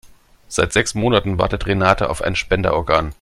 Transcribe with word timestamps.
Seit 0.47 0.73
sechs 0.73 0.95
Monaten 0.95 1.37
wartet 1.37 1.67
Renate 1.67 2.09
auf 2.09 2.23
ein 2.23 2.35
Spenderorgan. 2.35 3.09